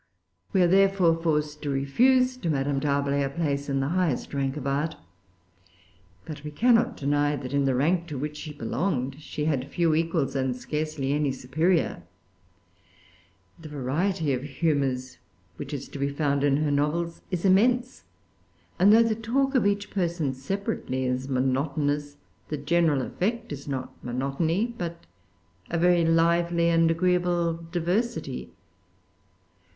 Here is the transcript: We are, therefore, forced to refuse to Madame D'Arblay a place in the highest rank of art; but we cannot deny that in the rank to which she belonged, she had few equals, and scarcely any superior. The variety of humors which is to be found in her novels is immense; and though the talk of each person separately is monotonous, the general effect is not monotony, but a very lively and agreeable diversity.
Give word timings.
We 0.51 0.63
are, 0.63 0.67
therefore, 0.67 1.15
forced 1.21 1.61
to 1.61 1.69
refuse 1.69 2.35
to 2.37 2.49
Madame 2.49 2.79
D'Arblay 2.79 3.21
a 3.21 3.29
place 3.29 3.69
in 3.69 3.81
the 3.81 3.89
highest 3.89 4.33
rank 4.33 4.57
of 4.57 4.65
art; 4.65 4.95
but 6.25 6.43
we 6.43 6.49
cannot 6.49 6.97
deny 6.97 7.35
that 7.35 7.53
in 7.53 7.65
the 7.65 7.75
rank 7.75 8.07
to 8.07 8.17
which 8.17 8.37
she 8.37 8.51
belonged, 8.51 9.17
she 9.19 9.45
had 9.45 9.69
few 9.69 9.93
equals, 9.93 10.35
and 10.35 10.55
scarcely 10.55 11.13
any 11.13 11.31
superior. 11.31 12.01
The 13.59 13.69
variety 13.69 14.33
of 14.33 14.41
humors 14.41 15.19
which 15.57 15.71
is 15.71 15.87
to 15.89 15.99
be 15.99 16.09
found 16.09 16.43
in 16.43 16.57
her 16.63 16.71
novels 16.71 17.21
is 17.29 17.45
immense; 17.45 18.01
and 18.79 18.91
though 18.91 19.03
the 19.03 19.13
talk 19.13 19.53
of 19.53 19.67
each 19.67 19.91
person 19.91 20.33
separately 20.33 21.05
is 21.05 21.29
monotonous, 21.29 22.17
the 22.49 22.57
general 22.57 23.03
effect 23.03 23.51
is 23.51 23.67
not 23.67 23.93
monotony, 24.03 24.73
but 24.79 25.05
a 25.69 25.77
very 25.77 26.03
lively 26.03 26.69
and 26.69 26.89
agreeable 26.89 27.53
diversity. 27.71 28.49